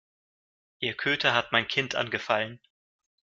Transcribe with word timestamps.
Ihr 0.79 0.95
Köter 0.97 1.35
hat 1.35 1.51
mein 1.51 1.67
Kind 1.67 1.93
angefallen. 1.93 2.59